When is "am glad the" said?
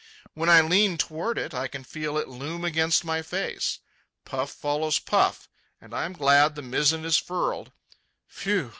6.05-6.63